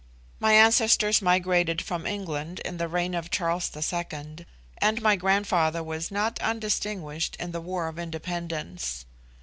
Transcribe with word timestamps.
My 0.39 0.53
ancestors 0.53 1.21
migrated 1.21 1.79
from 1.79 2.07
England 2.07 2.59
in 2.65 2.77
the 2.77 2.87
reign 2.87 3.13
of 3.13 3.29
Charles 3.29 3.69
II.; 3.75 4.47
and 4.79 4.99
my 4.99 5.15
grandfather 5.15 5.83
was 5.83 6.09
not 6.09 6.39
undistinguished 6.41 7.35
in 7.35 7.51
the 7.51 7.61
War 7.61 7.87
of 7.87 7.99
Independence. 7.99 9.05